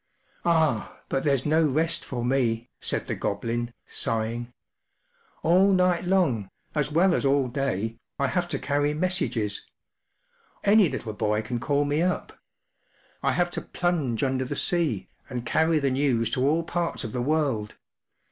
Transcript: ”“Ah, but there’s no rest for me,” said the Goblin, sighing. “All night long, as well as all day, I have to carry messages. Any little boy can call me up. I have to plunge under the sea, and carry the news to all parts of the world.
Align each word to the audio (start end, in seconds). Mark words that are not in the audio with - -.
”“Ah, 0.45 0.97
but 1.09 1.21
there’s 1.23 1.45
no 1.45 1.61
rest 1.63 2.03
for 2.03 2.25
me,” 2.25 2.71
said 2.79 3.05
the 3.05 3.13
Goblin, 3.13 3.71
sighing. 3.85 4.51
“All 5.43 5.73
night 5.73 6.05
long, 6.05 6.49
as 6.73 6.91
well 6.91 7.13
as 7.13 7.23
all 7.23 7.47
day, 7.47 7.99
I 8.17 8.25
have 8.25 8.47
to 8.47 8.57
carry 8.57 8.95
messages. 8.95 9.67
Any 10.63 10.89
little 10.89 11.13
boy 11.13 11.43
can 11.43 11.59
call 11.59 11.85
me 11.85 12.01
up. 12.01 12.35
I 13.21 13.33
have 13.33 13.51
to 13.51 13.61
plunge 13.61 14.23
under 14.23 14.43
the 14.43 14.55
sea, 14.55 15.07
and 15.29 15.45
carry 15.45 15.77
the 15.77 15.91
news 15.91 16.31
to 16.31 16.47
all 16.47 16.63
parts 16.63 17.03
of 17.03 17.13
the 17.13 17.21
world. 17.21 17.75